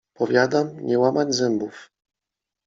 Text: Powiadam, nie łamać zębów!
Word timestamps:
Powiadam, 0.13 0.79
nie 0.79 0.99
łamać 0.99 1.33
zębów! 1.35 1.91